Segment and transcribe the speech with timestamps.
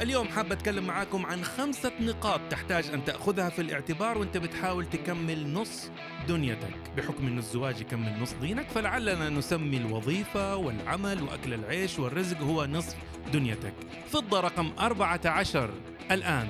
[0.00, 5.52] اليوم حاب أتكلم معاكم عن خمسة نقاط تحتاج أن تأخذها في الاعتبار وأنت بتحاول تكمل
[5.52, 5.90] نص
[6.28, 6.74] دنيتك.
[6.96, 12.96] بحكم أن الزواج يكمل نص دينك فلعلنا نسمي الوظيفة والعمل وأكل العيش والرزق هو نصف
[13.32, 13.74] دنيتك.
[14.10, 15.70] فضة رقم 14
[16.10, 16.48] الآن.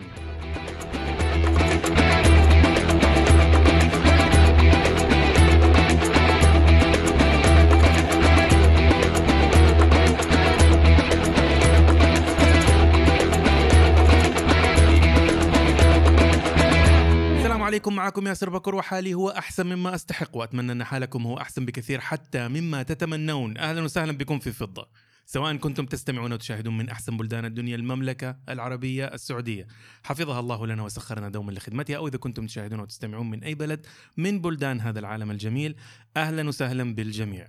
[17.65, 21.67] السلام عليكم معكم ياسر بكر وحالي هو أحسن مما أستحق وأتمنى أن حالكم هو أحسن
[21.67, 23.59] بكثير حتى مما تتمنون.
[23.59, 24.89] أهلا وسهلا بكم في فضة.
[25.27, 29.67] سواء كنتم تستمعون وتشاهدون من أحسن بلدان الدنيا المملكة العربية السعودية.
[30.03, 34.41] حفظها الله لنا وسخرنا دوما لخدمتها أو إذا كنتم تشاهدون وتستمعون من أي بلد من
[34.41, 35.77] بلدان هذا العالم الجميل.
[36.17, 37.49] أهلا وسهلا بالجميع.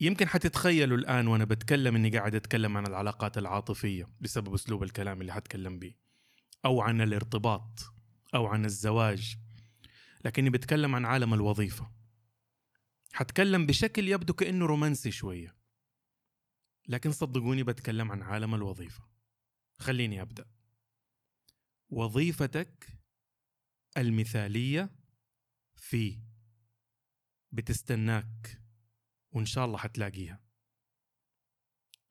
[0.00, 5.32] يمكن حتتخيلوا الآن وأنا بتكلم أني قاعد أتكلم عن العلاقات العاطفية بسبب أسلوب الكلام اللي
[5.32, 5.94] حتكلم به
[6.64, 7.95] أو عن الارتباط.
[8.36, 9.36] أو عن الزواج
[10.24, 11.92] لكني بتكلم عن عالم الوظيفة.
[13.12, 15.56] حتكلم بشكل يبدو كأنه رومانسي شوية.
[16.88, 19.08] لكن صدقوني بتكلم عن عالم الوظيفة.
[19.78, 20.50] خليني أبدأ.
[21.88, 22.86] وظيفتك
[23.96, 24.90] المثالية
[25.74, 26.20] في
[27.52, 28.62] بتستناك
[29.32, 30.42] وإن شاء الله حتلاقيها.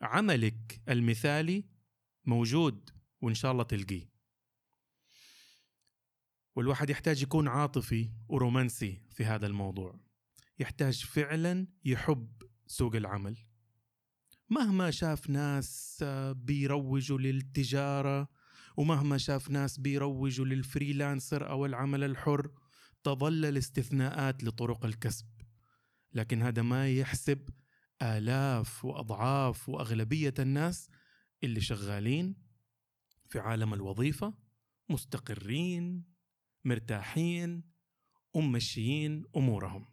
[0.02, 1.64] عملك المثالي
[2.26, 2.90] موجود
[3.22, 4.15] وإن شاء الله تلقيه.
[6.56, 10.00] والواحد يحتاج يكون عاطفي ورومانسي في هذا الموضوع.
[10.60, 13.38] يحتاج فعلا يحب سوق العمل.
[14.50, 16.04] مهما شاف ناس
[16.36, 18.30] بيروجوا للتجارة
[18.78, 22.52] ومهما شاف ناس بيروجوا للفريلانسر أو العمل الحر
[23.04, 25.28] تظل الاستثناءات لطرق الكسب.
[26.14, 27.50] لكن هذا ما يحسب
[28.02, 30.90] آلاف وأضعاف وأغلبية الناس
[31.44, 32.36] اللي شغالين
[33.30, 34.34] في عالم الوظيفة
[34.90, 36.15] مستقرين
[36.66, 37.64] مرتاحين
[38.34, 39.86] وممشيين أمورهم.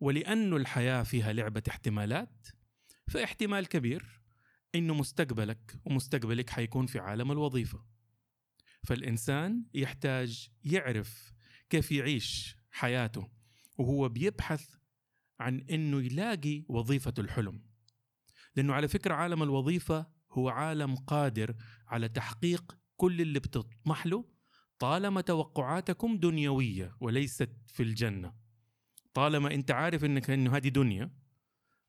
[0.00, 2.48] ولأنه الحياة فيها لعبة احتمالات
[3.08, 4.22] فاحتمال كبير
[4.74, 7.84] انه مستقبلك ومستقبلك حيكون في عالم الوظيفة.
[8.82, 11.32] فالإنسان يحتاج يعرف
[11.70, 13.30] كيف يعيش حياته
[13.78, 14.74] وهو بيبحث
[15.40, 17.62] عن إنه يلاقي وظيفة الحلم.
[18.56, 21.56] لأنه على فكرة عالم الوظيفة هو عالم قادر
[21.86, 24.24] على تحقيق كل اللي بتطمح له
[24.82, 28.34] طالما توقعاتكم دنيوية وليست في الجنة
[29.14, 31.10] طالما أنت عارف إنك إنه هذه دنيا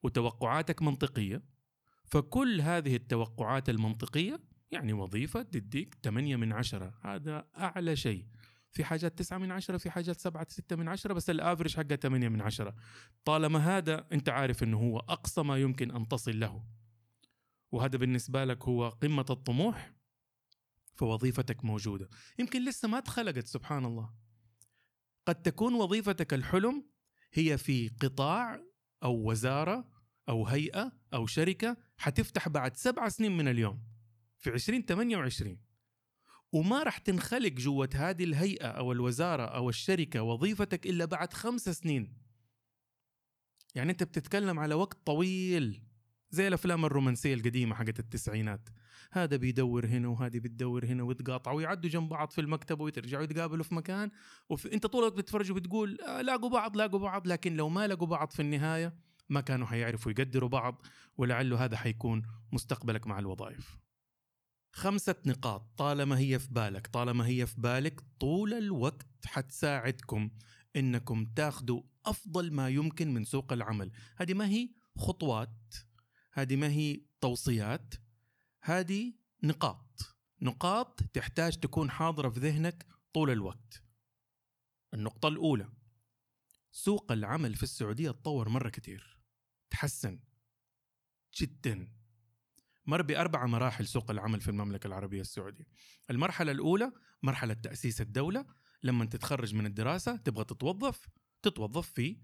[0.03, 1.43] وتوقعاتك منطقية
[2.05, 4.39] فكل هذه التوقعات المنطقية
[4.71, 8.25] يعني وظيفة تديك 8 من عشرة هذا أعلى شيء.
[8.71, 12.29] في حاجات 9 من عشرة في حاجات 7 6 من عشرة بس الافرج حقها 8
[12.29, 12.75] من عشرة.
[13.25, 16.63] طالما هذا أنت عارف إنه هو أقصى ما يمكن أن تصل له.
[17.71, 19.93] وهذا بالنسبة لك هو قمة الطموح
[20.93, 22.09] فوظيفتك موجودة.
[22.39, 24.13] يمكن لسه ما اتخلقت سبحان الله.
[25.25, 26.89] قد تكون وظيفتك الحلم
[27.33, 28.63] هي في قطاع
[29.03, 29.89] أو وزارة
[30.29, 33.83] أو هيئة أو شركة حتفتح بعد سبع سنين من اليوم
[34.37, 35.57] في 2028
[36.51, 42.17] وما راح تنخلق جوة هذه الهيئة أو الوزارة أو الشركة وظيفتك إلا بعد خمس سنين.
[43.75, 45.83] يعني أنت بتتكلم على وقت طويل.
[46.33, 48.69] زي الأفلام الرومانسية القديمة حقت التسعينات.
[49.11, 53.75] هذا بيدور هنا وهذه بتدور هنا ويتقاطعوا ويعدوا جنب بعض في المكتب ويرجعوا يتقابلوا في
[53.75, 54.11] مكان
[54.49, 58.07] وفي أنت طول الوقت بتتفرج وبتقول آه لاقوا بعض لاقوا بعض لكن لو ما لقوا
[58.07, 58.93] بعض في النهاية
[59.29, 60.85] ما كانوا حيعرفوا يقدروا بعض
[61.17, 62.21] ولعله هذا حيكون
[62.51, 63.77] مستقبلك مع الوظائف.
[64.71, 65.73] خمسة نقاط.
[65.77, 70.29] طالما هي في بالك طالما هي في بالك طول الوقت حتساعدكم
[70.75, 73.91] إنكم تاخذوا أفضل ما يمكن من سوق العمل.
[74.17, 75.73] هذه ما هي؟ خطوات
[76.33, 77.93] هذه ما هي توصيات؟
[78.61, 79.13] هذه
[79.43, 80.15] نقاط.
[80.41, 83.83] نقاط تحتاج تكون حاضرة في ذهنك طول الوقت.
[84.93, 85.69] النقطة الأولى.
[86.71, 89.19] سوق العمل في السعودية تطور مرة كتير
[89.69, 90.19] تحسن.
[91.41, 91.87] جدا.
[92.85, 95.67] مر بأربع مراحل سوق العمل في المملكة العربية السعودية.
[96.09, 96.91] المرحلة الأولى
[97.23, 98.45] مرحلة تأسيس الدولة.
[98.83, 101.09] لما تتخرج من الدراسة تبغى تتوظف.
[101.41, 102.21] تتوظف في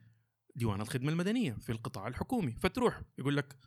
[0.55, 2.51] ديوان الخدمة المدنية في القطاع الحكومي.
[2.51, 3.57] فتروح يقول لك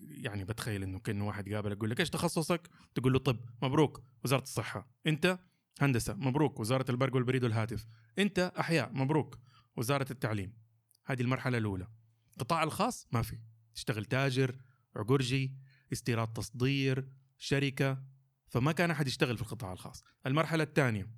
[0.00, 4.42] يعني بتخيل إنه كأنه واحد قابلك يقول لك إيش تخصصك؟ تقول له طب مبروك وزارة
[4.42, 5.38] الصحة، أنت
[5.80, 7.86] هندسة مبروك وزارة البرق والبريد والهاتف،
[8.18, 9.38] أنت أحياء مبروك
[9.76, 10.52] وزارة التعليم.
[11.04, 11.88] هذه المرحلة الأولى.
[12.32, 13.38] القطاع الخاص ما في،
[13.74, 14.56] تشتغل تاجر،
[14.96, 15.54] عقرجي،
[15.92, 17.08] استيراد تصدير،
[17.38, 18.02] شركة،
[18.48, 20.04] فما كان أحد يشتغل في القطاع الخاص.
[20.26, 21.10] المرحلة الثانية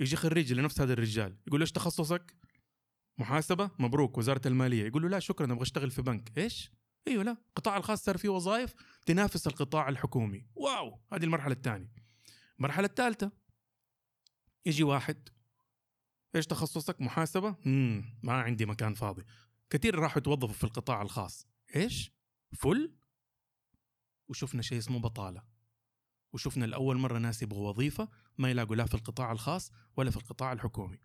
[0.00, 2.36] يجي خريج لنفس هذا الرجال يقول له إيش تخصصك؟
[3.18, 6.70] محاسبة مبروك وزارة المالية يقول له لا شكرا أبغى أشتغل في بنك إيش
[7.08, 7.36] إيوه لا.
[7.48, 8.74] القطاع الخاص صار فيه وظائف
[9.06, 10.46] تنافس القطاع الحكومي.
[10.54, 11.00] واو!
[11.12, 11.92] هذه المرحلة الثانية.
[12.58, 13.32] المرحلة الثالثة
[14.66, 15.28] يجي واحد.
[16.36, 18.18] إيش تخصصك؟ محاسبة؟ مم.
[18.22, 19.24] ما عندي مكان فاضي.
[19.70, 21.46] كثير راحوا يتوظفوا في القطاع الخاص.
[21.76, 22.12] إيش؟
[22.52, 22.96] فل؟
[24.28, 25.42] وشفنا شيء اسمه بطالة.
[26.32, 30.52] وشفنا لأول مرة ناس يبغوا وظيفة ما يلاقوا لا في القطاع الخاص ولا في القطاع
[30.52, 30.98] الحكومي.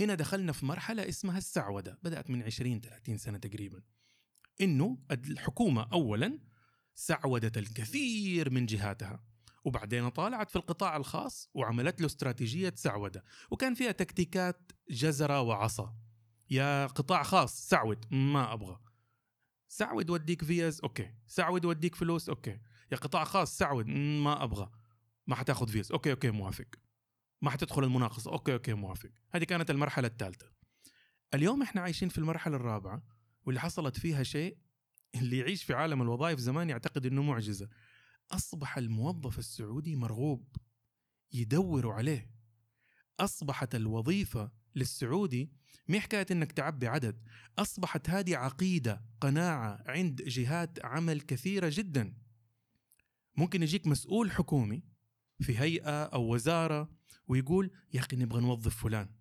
[0.00, 1.98] هنا دخلنا في مرحلة اسمها السعودة.
[2.02, 3.82] بدأت من 20 30 سنة تقريبا.
[4.60, 6.38] إنه الحكومة اولا
[6.94, 9.24] سعودت الكثير من جهاتها
[9.64, 15.96] وبعدين طالعت في القطاع الخاص وعملت له استراتيجية سعودة وكان فيها تكتيكات جزرة وعصا.
[16.50, 18.80] يا قطاع خاص سعود ما أبغى.
[19.68, 21.14] سعود وديك فيز okay.
[21.26, 22.58] سعود وديك فلوس okay.
[22.92, 24.70] يا قطاع خاص سعود ما أبغى.
[25.26, 26.66] ما حتاخذ فيز okay okay موافق.
[27.42, 29.10] ما حتدخل المناقصة okay okay موافق.
[29.34, 30.46] هذه كانت المرحلة الثالثة.
[31.34, 33.02] اليوم إحنا عايشين في المرحلة الرابعة.
[33.46, 34.58] واللي حصلت فيها شيء
[35.14, 37.68] اللي يعيش في عالم الوظائف زمان يعتقد إنه معجزة.
[38.30, 40.56] أصبح الموظف السعودي مرغوب
[41.32, 42.30] يدوروا عليه.
[43.20, 45.52] أصبحت الوظيفة للسعودي
[45.88, 47.22] مي حكاية إنك تعبي عدد.
[47.58, 52.14] أصبحت هذه عقيدة قناعة عند جهات عمل كثيرة جدا.
[53.36, 54.82] ممكن يجيك مسؤول حكومي
[55.40, 56.90] في هيئة أو وزارة
[57.28, 59.15] ويقول يا أخي نبغى نوظف فلان.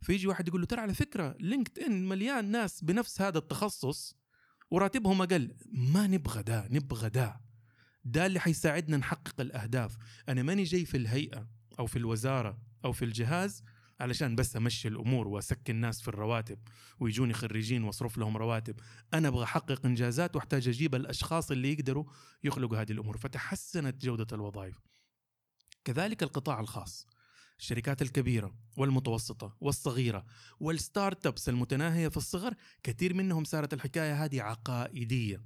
[0.00, 4.14] فيجي واحد يقول له ترى على فكرة لينكد ان مليان ناس بنفس هذا التخصص
[4.70, 5.56] وراتبهم أقل.
[5.72, 7.40] ما نبغى ده نبغى ده.
[8.04, 9.96] ده اللي حيساعدنا نحقق الأهداف.
[10.28, 11.48] أنا ماني جاي في الهيئة
[11.78, 13.62] أو في الوزارة أو في الجهاز
[14.00, 16.58] علشان بس أمشي الأمور وأسكن الناس في الرواتب
[17.00, 18.80] ويجوني خريجين وأصرف لهم رواتب.
[19.14, 22.04] أنا أبغى أحقق إنجازات وأحتاج أجيب الأشخاص اللي يقدروا
[22.44, 23.16] يخلقوا هذه الأمور.
[23.16, 24.80] فتحسنت جودة الوظائف.
[25.84, 27.06] كذلك القطاع الخاص.
[27.58, 30.24] الشركات الكبيرة والمتوسطة والصغيرة
[30.60, 35.42] والستارت ابس المتناهية في الصغر كثير منهم صارت الحكاية هذه عقائدية.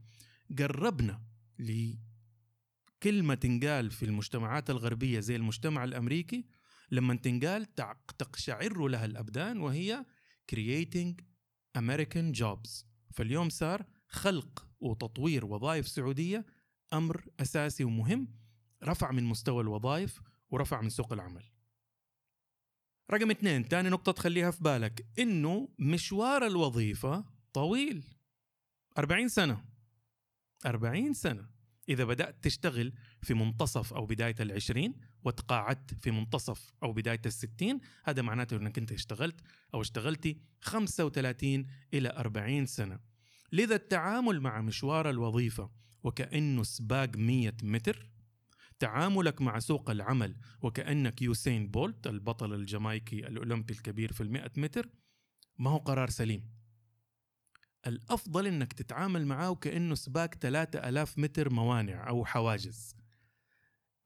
[0.58, 1.22] قربنا
[1.58, 6.46] لكلمة تنقال في المجتمعات الغربية زي المجتمع الأمريكي
[6.90, 7.74] لما تنقال
[8.18, 10.04] تقشعر لها الأبدان وهي
[10.54, 11.14] creating
[11.78, 12.84] American jobs.
[13.10, 16.46] فاليوم صار خلق وتطوير وظائف سعودية
[16.92, 18.28] أمر أساسي ومهم
[18.84, 20.20] رفع من مستوى الوظائف
[20.50, 21.51] ورفع من سوق العمل.
[23.10, 28.04] رقم اثنين تاني نقطة تخليها في بالك إنه مشوار الوظيفة طويل.
[28.98, 29.64] 40 سنة.
[30.66, 31.52] 40 سنة.
[31.88, 34.94] إذا بدأت تشتغل في منتصف أو بداية العشرين
[35.24, 39.40] وتقاعدت في منتصف أو بداية الستين هذا معناته أنك أنت اشتغلت
[39.74, 43.00] أو اشتغلتي 35 إلى 40 سنة.
[43.52, 45.70] لذا التعامل مع مشوار الوظيفة
[46.02, 48.11] وكأنه سباق 100 متر
[48.82, 54.88] تعاملك مع سوق العمل وكأنك يوسين بولت البطل الجامايكي الأولمبي الكبير في المئة متر
[55.58, 56.50] ما هو قرار سليم.
[57.86, 62.96] الأفضل أنك تتعامل معاه وكأنه سباق 3000 متر موانع أو حواجز.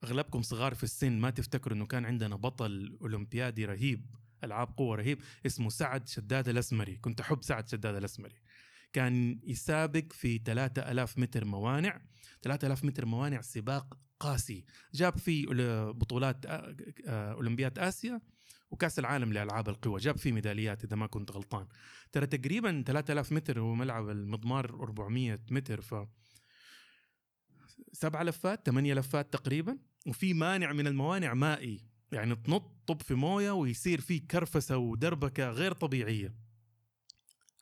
[0.03, 5.21] أغلبكم صغار في السن ما تفتكروا أنه كان عندنا بطل أولمبيادي رهيب ألعاب قوة رهيب
[5.45, 6.95] اسمه سعد شداد الأسمري.
[6.95, 8.41] كنت أحب سعد شداد الأسمري.
[8.93, 12.01] كان يسابق في 3000 متر موانع.
[12.41, 14.65] 3000 متر موانع سباق قاسي.
[14.93, 15.45] جاب فيه
[15.91, 16.45] بطولات
[17.05, 18.21] اولمبياد آسيا
[18.71, 19.99] وكأس العالم لألعاب القوى.
[19.99, 21.67] جاب فيه ميداليات إذا ما كنت غلطان.
[22.11, 25.95] ترى تقريبا 3000 متر هو ملعب المضمار 400 متر ف
[27.91, 29.77] سبع لفات ثمانية لفات تقريبا.
[30.07, 31.81] وفي مانع من الموانع مائي.
[32.11, 36.46] يعني تنط طب في موية ويصير في كرفسة ودربكة غير طبيعية.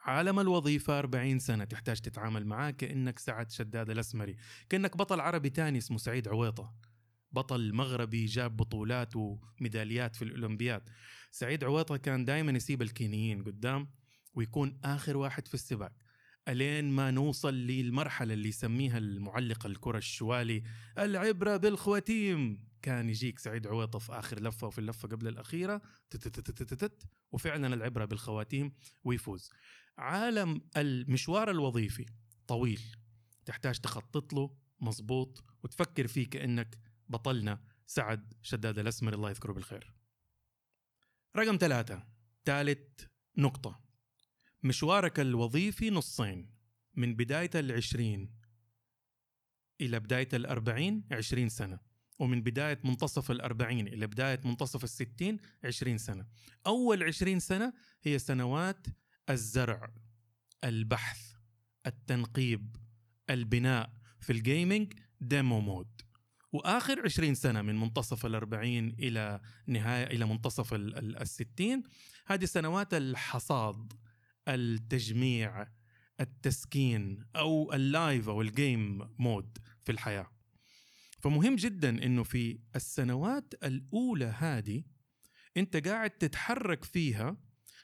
[0.05, 4.35] عالم الوظيفة 40 سنة تحتاج تتعامل معاه كأنك سعد شداد الأسمري
[4.69, 6.73] كأنك بطل عربي تاني اسمه سعيد عويطة.
[7.31, 10.89] بطل مغربي جاب بطولات وميداليات في الأولمبياد.
[11.31, 13.89] سعيد عويطة كان دائما يسيب الكينيين قدام
[14.33, 15.91] ويكون آخر واحد في السباق
[16.47, 20.63] ألين ما نوصل للمرحلة اللي يسميها المعلق الكرة الشوالي
[20.97, 22.63] العبرة بالخواتيم.
[22.85, 25.81] كان يجيك سعيد عويطة في آخر لفة وفي اللفة قبل الأخيرة
[27.31, 28.73] وفعلا العبرة بالخواتيم
[29.03, 29.49] ويفوز.
[29.97, 32.05] عالم المشوار الوظيفي
[32.47, 32.81] طويل
[33.45, 37.63] تحتاج تخطط له مظبوط وتفكر فيه كأنك بطلنا.
[37.85, 39.93] سعد شداد الأسمر الله يذكره بالخير.
[41.35, 42.07] رقم ثلاثة
[42.45, 43.05] ثالث
[43.37, 43.79] نقطة.
[44.63, 46.55] مشوارك الوظيفي نصين
[46.93, 48.35] من بداية العشرين
[49.81, 51.84] إلى بداية الأربعين عشرين سنة.
[52.19, 56.25] ومن بداية منتصف الأربعين إلى بداية منتصف الستين عشرين سنة.
[56.67, 58.87] أول عشرين سنة هي سنوات
[59.29, 59.91] الزرع
[60.63, 61.33] البحث
[61.87, 62.75] التنقيب
[63.29, 66.01] البناء في ال gaming demo mode
[66.51, 71.83] وآخر 20 سنة من منتصف الأربعين إلى نهاية إلى منتصف الستين
[72.27, 73.93] هذه سنوات الحصاد
[74.47, 75.67] التجميع
[76.19, 80.34] التسكين أو ال live أو ال game mode في الحياة.
[81.25, 84.83] فمهم جدا إنه في السنوات الأولى هذه
[85.57, 87.37] أنت قاعد تتحرك فيها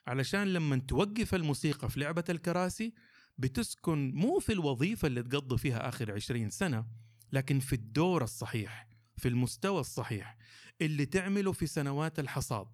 [0.07, 2.93] علشان لما توقف الموسيقى في لعبة الكراسي
[3.37, 6.85] بتسكن مو في الوظيفة اللي تقضي فيها آخر 20 سنة
[7.31, 10.37] لكن في الدور الصحيح في المستوى الصحيح
[10.81, 12.67] اللي تعمله في سنوات الحصاد.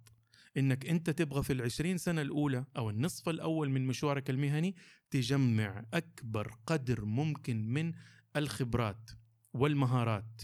[0.57, 4.75] إنك أنت تبغى في العشرين سنة الأولى أو النصف الأول من مشوارك المهني
[5.11, 7.93] تجمع أكبر قدر ممكن من
[8.35, 9.11] الخبرات
[9.53, 10.41] والمهارات.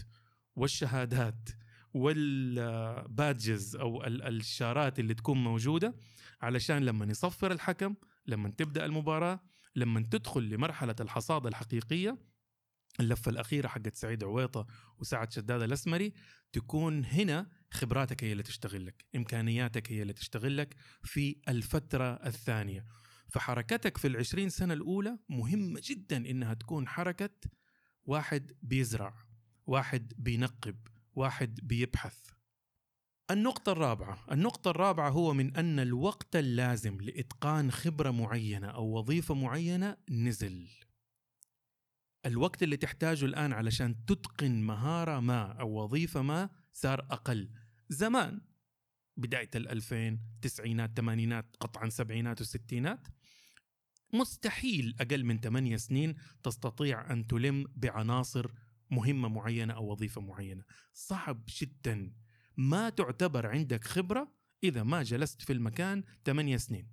[0.56, 1.48] والشهادات
[1.94, 5.94] والبادجز أو الشارات اللي تكون موجودة
[6.42, 7.94] علشان لما يصفر الحكم
[8.26, 9.40] لما تبدأ المباراة
[9.76, 12.18] لما تدخل لمرحلة الحصاد الحقيقية
[13.00, 14.66] اللفة الأخيرة حقت سعيد عويطة
[14.98, 16.12] وسعد شداد الأسمري
[16.52, 22.84] تكون هنا خبراتك هي اللي تشتغل لك إمكانياتك هي اللي تشتغل لك في الفترة الثانية.
[23.28, 27.30] فحركتك في العشرين سنة الأولى مهمة جدا إنها تكون حركة
[28.04, 29.14] واحد بيزرع.
[29.66, 30.76] واحد بينقب
[31.14, 32.34] واحد بيبحث
[33.30, 39.96] النقطة الرابعة، النقطة الرابعة هو من أن الوقت اللازم لإتقان خبرة معينة أو وظيفة معينة
[40.10, 40.68] نزل.
[42.26, 47.50] الوقت اللي تحتاجه الآن علشان تتقن مهارة ما أو وظيفة ما صار أقل.
[47.88, 48.40] زمان
[49.16, 53.08] بداية الألفين تسعينات تمانينات قطعا سبعينات وستينات
[54.12, 58.50] مستحيل أقل من ثمانية سنين تستطيع أن تلم بعناصر
[58.94, 60.64] مهمة معينة أو وظيفة معينة.
[60.92, 62.12] صعب جدا.
[62.56, 64.32] ما تعتبر عندك خبرة
[64.64, 66.88] إذا ما جلست في المكان 8 سنين.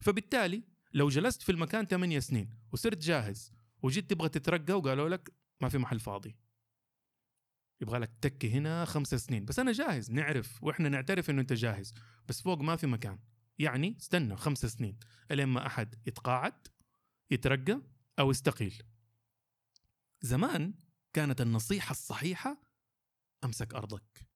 [0.00, 5.68] فبالتالي لو جلست في المكان 8 سنين وصرت جاهز وجيت تبغى تترقى وقالوا لك ما
[5.68, 6.36] في محل فاضي.
[7.80, 9.44] يبغى لك تكي هنا خمس سنين.
[9.44, 11.94] بس أنا جاهز نعرف وإحنا نعترف إنه أنت جاهز.
[12.28, 13.18] بس فوق ما في مكان.
[13.58, 14.98] يعني استنى خمس سنين
[15.30, 16.68] إلين ما أحد يتقاعد
[17.30, 17.80] يترقى
[18.18, 18.82] أو يستقيل.
[20.22, 20.74] زمان
[21.14, 22.60] كانت النصيحة الصحيحة؟
[23.44, 24.28] أمسك أرضك.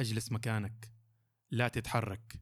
[0.00, 0.92] أجلس مكانك.
[1.50, 2.40] لا تتحرك.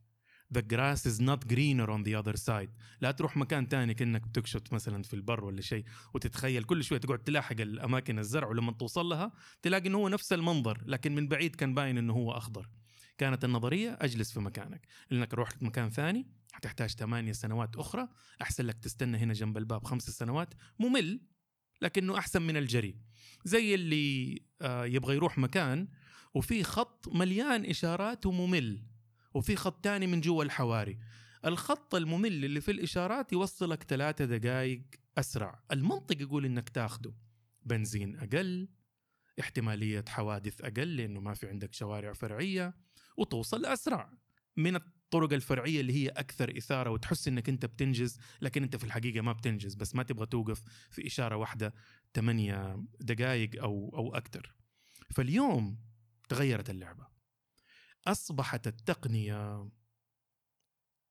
[0.58, 2.70] The grass is not greener on the other side.
[3.00, 7.18] لا تروح مكان تاني كأنك بتكشط مثلا في البر ولا شيء وتتخيل كل شوية تقعد
[7.18, 11.74] تلاحق الأماكن الزرع ولما توصل لها تلاقي إنه هو نفس المنظر لكن من بعيد كان
[11.74, 12.68] باين إنه هو أخضر.
[13.18, 14.86] كانت النظرية أجلس في مكانك.
[15.10, 18.08] لأنك رحت مكان ثاني حتحتاج ثمانية سنوات أخرى.
[18.42, 20.54] أحسن لك تستنى هنا جنب الباب خمس سنوات.
[20.78, 21.20] ممل.
[21.82, 22.96] لكنه أحسن من الجري
[23.44, 25.88] زي اللي آه، يبغى يروح مكان
[26.34, 28.82] وفي خط مليان إشارات وممل
[29.34, 30.98] وفي خط تاني من جوا الحواري.
[31.44, 34.82] الخط الممل اللي في الإشارات يوصلك ثلاثة دقائق
[35.18, 35.62] أسرع.
[35.72, 37.14] المنطق يقول إنك تاخده.
[37.62, 38.68] بنزين أقل
[39.40, 42.74] احتمالية حوادث أقل لأنه ما في عندك شوارع فرعية
[43.16, 44.12] وتوصل أسرع.
[44.56, 44.78] من
[45.14, 49.32] الطرق الفرعية اللي هي أكثر إثارة وتحس إنك أنت بتنجز لكن أنت في الحقيقة ما
[49.32, 51.74] بتنجز بس ما تبغى توقف في إشارة واحدة
[52.14, 54.54] ثمانية دقائق أو أو أكثر.
[55.10, 55.78] فاليوم
[56.28, 57.06] تغيرت اللعبة.
[58.06, 59.70] أصبحت التقنية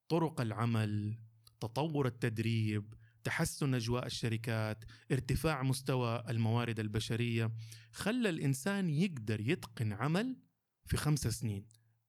[0.10, 1.18] طرق العمل
[1.60, 2.94] تطور التدريب
[3.24, 7.52] تحسن أجواء الشركات ارتفاع مستوى الموارد البشرية
[7.92, 10.38] خلى الإنسان يقدر يتقن عمل
[10.86, 11.66] في خمس سنين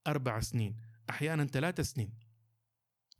[0.07, 0.92] أربع سنين.
[1.12, 2.12] أحيانا ثلاث سنين.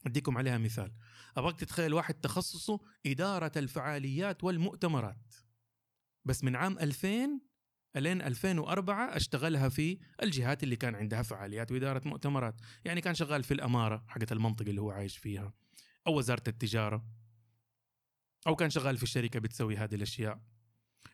[0.07, 0.93] أديكم عليها مثال.
[1.37, 5.35] أبغاك تتخيل واحد تخصصه إدارة الفعاليات والمؤتمرات.
[6.25, 7.41] بس من عام 2000
[7.97, 12.55] لين 2004 أشتغلها في الجهات اللي كان عندها فعاليات وإدارة مؤتمرات.
[12.85, 15.53] يعني كان شغال في الأمارة حقت المنطقة اللي هو عايش فيها
[16.07, 17.05] أو وزارة التجارة
[18.47, 20.41] أو كان شغال في الشركة بتسوي هذه الأشياء.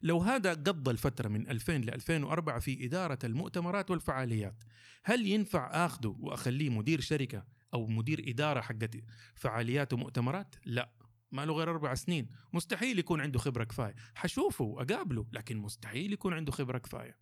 [0.03, 4.65] لو هذا قضى الفترة من 2000 ل 2004 في إدارة المؤتمرات والفعاليات
[5.05, 8.97] هل ينفع أخذه وأخليه مدير شركة أو مدير إدارة حقت
[9.35, 10.93] فعاليات ومؤتمرات؟ لا
[11.33, 12.31] ما له غير أربع سنين.
[12.53, 13.95] مستحيل يكون عنده خبرة كفاية.
[14.15, 17.19] حشوفه وأقابله لكن مستحيل يكون عنده خبرة كفاية.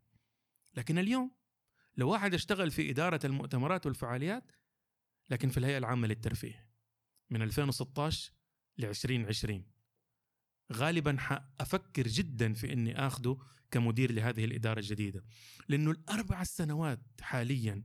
[0.74, 1.30] لكن اليوم
[1.96, 4.52] لو واحد اشتغل في إدارة المؤتمرات والفعاليات
[5.30, 6.68] لكن في الهيئة العامة للترفيه
[7.30, 8.32] من 2016
[8.78, 9.64] ل 2020
[10.72, 13.38] غالبا حأفكر جدا في إني آخذه
[13.70, 15.24] كمدير لهذه الإدارة الجديدة
[15.68, 17.82] لأنه الأربع سنوات حاليا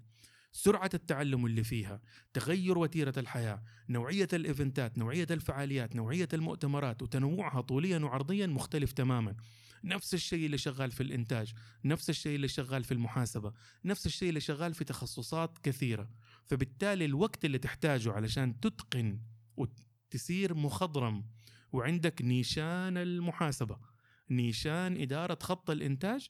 [0.52, 2.02] سرعة التعلم اللي فيها
[2.34, 9.36] تغير وتيرة الحياة نوعية الإيفنتات نوعية الفعاليات نوعية المؤتمرات وتنوعها طوليا وعرضيا مختلف تماما.
[9.84, 11.54] نفس الشيء اللي شغال في الإنتاج
[11.86, 13.54] نفس الشيء اللي شغال في المحاسبة
[13.86, 16.10] نفس الشيء اللي شغال في تخصصات كثيرة.
[16.46, 19.20] فبالتالي الوقت اللي تحتاجه علشان تتقن
[19.58, 21.26] وتسير مخضرم
[21.72, 23.78] وعندك نيشان المحاسبة.
[24.30, 26.30] نيشان إدارة خط الإنتاج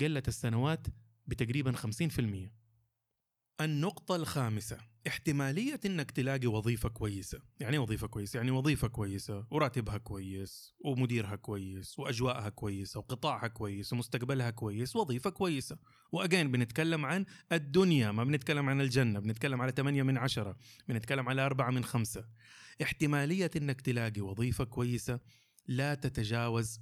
[0.00, 0.86] قلت السنوات
[1.26, 2.61] بتقريبا 50%
[3.60, 9.98] النقطة الخامسة احتمالية إنك تلاقي وظيفة كويسة، يعني إيه وظيفة كويسة؟ يعني وظيفة كويسة وراتبها
[9.98, 15.78] كويس ومديرها كويس وأجواءها كويسة وقطاعها كويس ومستقبلها كويس، وظيفة كويسة،
[16.12, 20.56] وأجين بنتكلم عن الدنيا ما بنتكلم عن الجنة، بنتكلم على 8 من عشرة،
[20.88, 22.24] بنتكلم على أربعة من خمسة.
[22.82, 25.20] احتمالية إنك تلاقي وظيفة كويسة
[25.66, 26.80] لا تتجاوز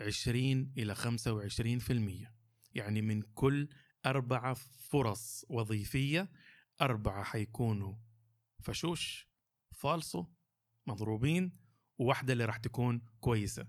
[0.00, 2.32] 20 إلى 25%
[2.74, 3.68] يعني من كل
[4.06, 4.54] أربعة
[4.88, 6.30] فرص وظيفية
[6.80, 7.94] أربعة حيكونوا
[8.62, 9.28] فشوش
[9.72, 10.26] فالصو
[10.86, 11.52] مضروبين
[11.98, 13.66] وواحدة اللي راح تكون كويسة.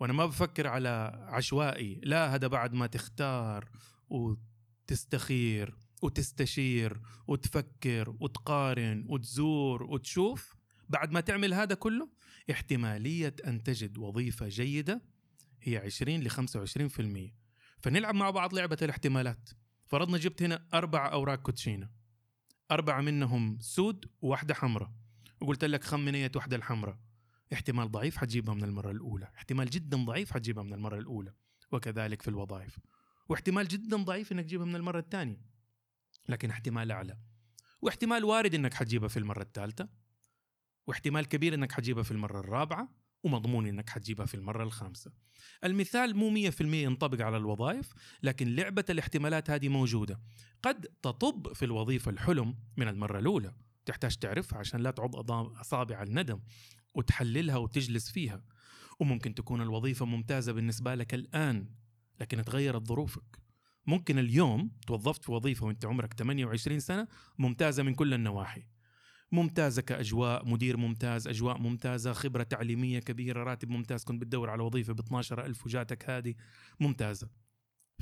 [0.00, 3.70] وأنا ما بفكر على عشوائي لا هذا بعد ما تختار
[4.08, 10.56] وتستخير وتستشير وتفكر وتقارن وتزور وتشوف.
[10.88, 12.08] بعد ما تعمل هذا كله
[12.50, 15.02] احتمالية أن تجد وظيفة جيدة
[15.62, 17.34] هي 20 ل 25%
[17.82, 19.50] فنلعب مع بعض لعبة الاحتمالات.
[19.88, 21.90] فرضنا جبت هنا أربع أوراق كوتشينة.
[22.70, 24.92] أربعة منهم سود وواحدة حمراء.
[25.40, 26.98] وقلت لك خمن أية واحدة الحمراء.
[27.52, 29.30] احتمال ضعيف حتجيبها من المرة الأولى.
[29.36, 31.34] احتمال جدا ضعيف حتجيبها من المرة الأولى.
[31.72, 32.78] وكذلك في الوظائف.
[33.28, 35.40] واحتمال جدا ضعيف إنك تجيبها من المرة الثانية.
[36.28, 37.18] لكن احتمال أعلى.
[37.82, 39.88] واحتمال وارد إنك حتجيبها في المرة الثالثة.
[40.86, 42.88] واحتمال كبير إنك حتجيبها في المرة الرابعة.
[43.24, 45.10] ومضمون إنك حتجيبها في المرة الخامسة.
[45.64, 50.20] المثال مو 100% ينطبق على الوظائف، لكن لعبة الاحتمالات هذه موجودة.
[50.62, 53.54] قد تطب في الوظيفة الحلم من المرة الأولى،
[53.86, 56.40] تحتاج تعرفها عشان لا تعض أصابع الندم
[56.94, 58.44] وتحللها وتجلس فيها.
[59.00, 61.70] وممكن تكون الوظيفة ممتازة بالنسبة لك الآن،
[62.20, 63.38] لكن تغيرت ظروفك.
[63.86, 67.08] ممكن اليوم توظفت في وظيفة وأنت عمرك 28 سنة
[67.38, 68.66] ممتازة من كل النواحي.
[69.32, 74.92] ممتازة كأجواء مدير ممتاز أجواء ممتازة خبرة تعليمية كبيرة راتب ممتاز كنت بتدور على وظيفة
[74.92, 76.34] ب 12000 وجاتك هذه.
[76.80, 77.28] ممتازة.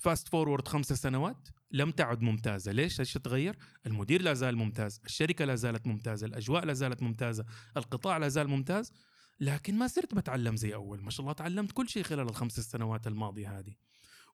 [0.03, 2.73] fast forward خمسة سنوات لم تعد ممتازة.
[2.73, 7.45] ليش؟ إيش تغير؟ المدير لا زال ممتاز الشركة لا زالت ممتازة الأجواء لا زالت ممتازة
[7.77, 8.93] القطاع لا زال ممتاز
[9.41, 11.03] لكن ما صرت بتعلم زي أول.
[11.03, 13.75] ما شاء الله تعلمت كل شيء خلال الخمس سنوات الماضية هذه.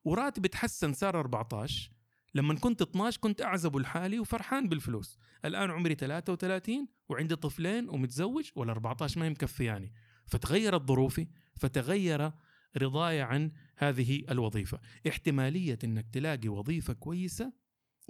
[0.05, 1.91] وراتب تحسن صار 14
[2.35, 5.19] لما كنت 12 كنت أعزب لحالي وفرحان بالفلوس.
[5.45, 9.93] الآن عمري 33 وعندي طفلين ومتزوج وال 14 ما هي مكفياني
[10.25, 12.31] فتغيرت ظروفي فتغير
[12.77, 14.79] رضاي عن هذه الوظيفة.
[15.07, 17.53] احتمالية إنك تلاقي وظيفة كويسة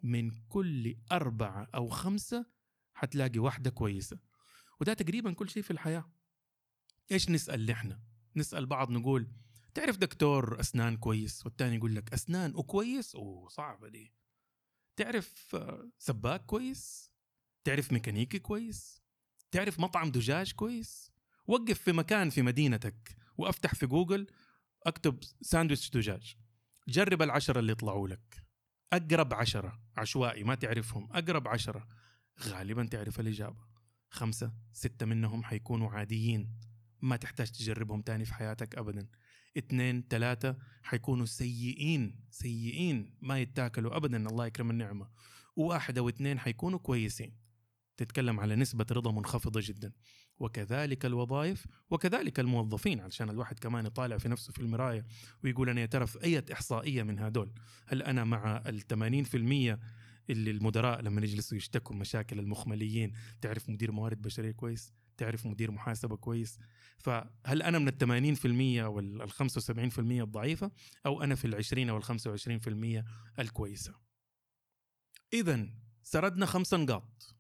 [0.04, 2.46] من كل أربعة أو خمسة
[2.94, 4.20] حتلاقي واحدة كويسة.
[4.82, 6.12] وده تقريبا كل شيء في الحياة.
[7.12, 8.00] إيش نسأل نحن؟
[8.36, 9.28] نسأل بعض نقول
[9.74, 14.14] تعرف دكتور أسنان كويس؟ والتاني يقول لك أسنان وكويس؟ وصعبه دي.
[14.96, 15.56] تعرف
[15.98, 17.12] سباك كويس؟
[17.64, 19.02] تعرف ميكانيكي كويس؟
[19.52, 21.12] تعرف مطعم دجاج كويس؟
[21.48, 24.28] وقف في مكان في مدينتك وأفتح في جوجل
[24.86, 26.36] أكتب ساندويتش دجاج.
[26.88, 28.46] جرب العشرة اللي يطلعوا لك.
[28.94, 31.88] أقرب عشرة عشوائي ما تعرفهم أقرب عشرة.
[32.40, 33.68] غالبا تعرف الإجابة.
[34.10, 36.60] خمسة ستة منهم حيكونوا عاديين.
[37.02, 39.08] ما تحتاج تجربهم تاني في حياتك أبدا.
[39.58, 45.10] اثنين ثلاثة حيكونوا سيئين سيئين ما يتاكلوا أبدا الله يكرم النعمة.
[45.56, 47.38] وواحد أو اثنين حيكونوا كويسين.
[47.98, 49.92] تتكلم على نسبة رضا منخفضة جدا.
[50.40, 55.06] وكذلك الوظائف وكذلك الموظفين علشان الواحد كمان يطالع في نفسه في المراية
[55.44, 57.52] ويقول أنا يا ترى في أي إحصائية من هدول
[57.88, 59.80] هل أنا مع الثمانين في المية
[60.30, 66.16] اللي المدراء لما يجلسوا يشتكوا مشاكل المخمليين؟ تعرف مدير موارد بشرية كويس؟ تعرف مدير محاسبة
[66.16, 66.60] كويس.
[66.98, 67.88] فهل أنا من
[68.88, 70.72] والخمسة وسبعين في المية الضعيفة
[71.06, 71.46] أو أنا في
[71.90, 73.06] أو الخمسة وعشرين في المية
[73.40, 73.94] الكويسة؟
[75.34, 75.68] إذا
[76.04, 77.36] سردنا خمس نقاط.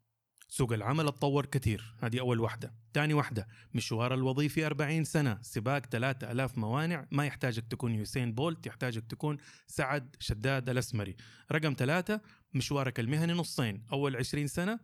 [0.47, 1.95] سوق العمل اتطور كثير.
[1.99, 2.73] هذه أول واحدة.
[2.93, 5.39] ثاني واحدة مشوار الوظيفي 40 سنة.
[5.41, 7.07] سباق 3000 موانع.
[7.11, 11.15] ما يحتاجك تكون يوسين بولت يحتاجك تكون سعد شداد الأسمري.
[11.51, 12.21] رقم ثلاثة
[12.53, 13.85] مشوارك المهني نصين.
[13.91, 14.79] أول 20 سنة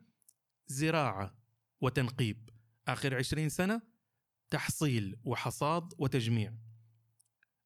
[0.68, 1.36] زراعة
[1.82, 2.50] وتنقيب.
[2.94, 3.82] آخر 20 سنة
[4.50, 6.54] تحصيل وحصاد وتجميع.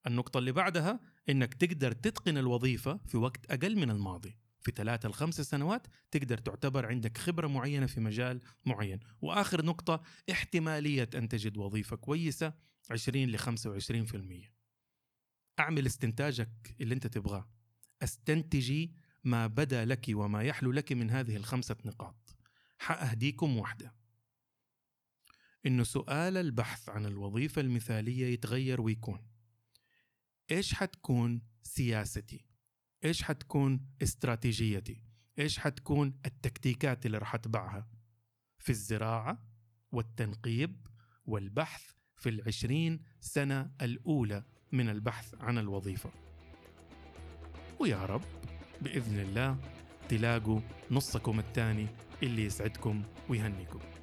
[0.06, 4.38] النقطة اللي بعدها إنك تقدر تتقن الوظيفة في وقت أقل من الماضي.
[4.60, 9.00] في ثلاثة لخمس سنوات تقدر تعتبر عندك خبرة معينة في مجال معين.
[9.22, 12.52] وآخر نقطة احتمالية أن تجد وظيفة كويسة
[12.90, 14.54] 20 ل 25%
[15.58, 17.48] أعمل استنتاجك اللي أنت تبغاه.
[18.02, 22.36] استنتجي ما بدا لك وما يحلو لك من هذه الخمسة نقاط.
[22.78, 24.03] حأهديكم واحدة.
[25.66, 29.20] إنه سؤال البحث عن الوظيفة المثالية يتغير ويكون.
[30.50, 32.44] إيش حتكون سياستي؟
[33.04, 35.02] إيش حتكون استراتيجيتي؟
[35.38, 37.88] إيش حتكون التكتيكات اللي راح أتبعها؟
[38.58, 39.48] في الزراعة
[39.92, 40.86] والتنقيب
[41.24, 41.82] والبحث
[42.16, 46.10] في العشرين سنة الأولى من البحث عن الوظيفة.
[47.80, 48.24] ويا رب
[48.82, 49.58] بإذن الله
[50.08, 51.86] تلاقوا نصكم الثاني
[52.22, 53.93] اللي يسعدكم ويهنيكم.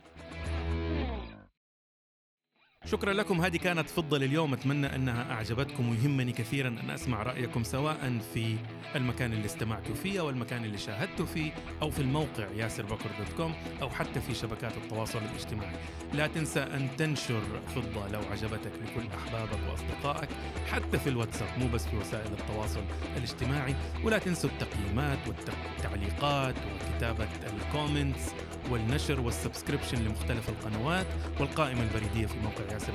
[2.86, 3.42] شكرا لكم.
[3.42, 4.54] هذه كانت فضل اليوم.
[4.54, 8.56] أتمنى أنها أعجبتكم ويهمني كثيرا أن أسمع رأيكم سواء في
[8.96, 13.38] المكان اللي استمعتوا فيه أو المكان اللي شاهدتوا فيه أو في الموقع ياسر بكر dot
[13.38, 15.76] com أو حتى في شبكات التواصل الاجتماعي.
[16.14, 17.42] لا تنسى أن تنشر
[17.76, 20.30] فضة لو عجبتك لكل أحبابك وأصدقائك
[20.72, 22.84] حتى في الواتساب مو بس في وسائل التواصل
[23.18, 23.76] الاجتماعي.
[24.04, 28.32] ولا تنسوا التقييمات والتعليقات وكتابة ال comments
[28.70, 31.08] والنشر وال subscription لمختلف القنوات
[31.40, 32.94] والقائمة البريدية في موقع ياسر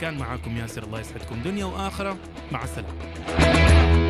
[0.00, 1.42] كان معاكم ياسر الله يسعدكم.
[1.42, 2.16] دنيا وآخرة
[2.52, 4.05] مع السلامة.